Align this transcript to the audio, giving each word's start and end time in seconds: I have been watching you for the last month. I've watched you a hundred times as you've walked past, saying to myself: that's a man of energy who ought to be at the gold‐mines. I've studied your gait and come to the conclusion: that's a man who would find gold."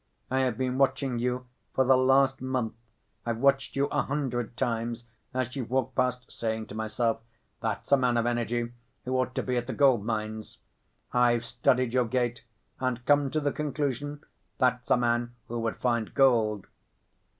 I 0.31 0.39
have 0.39 0.57
been 0.57 0.79
watching 0.79 1.19
you 1.19 1.45
for 1.75 1.85
the 1.85 1.95
last 1.95 2.41
month. 2.41 2.73
I've 3.23 3.37
watched 3.37 3.75
you 3.75 3.85
a 3.91 4.01
hundred 4.01 4.57
times 4.57 5.05
as 5.31 5.55
you've 5.55 5.69
walked 5.69 5.93
past, 5.93 6.31
saying 6.31 6.65
to 6.69 6.73
myself: 6.73 7.19
that's 7.61 7.91
a 7.91 7.97
man 7.97 8.17
of 8.17 8.25
energy 8.25 8.73
who 9.05 9.15
ought 9.15 9.35
to 9.35 9.43
be 9.43 9.57
at 9.57 9.67
the 9.67 9.75
gold‐mines. 9.75 10.57
I've 11.13 11.45
studied 11.45 11.93
your 11.93 12.05
gait 12.05 12.41
and 12.79 13.05
come 13.05 13.29
to 13.29 13.39
the 13.39 13.51
conclusion: 13.51 14.23
that's 14.57 14.89
a 14.89 14.97
man 14.97 15.35
who 15.47 15.59
would 15.59 15.77
find 15.77 16.15
gold." 16.15 16.65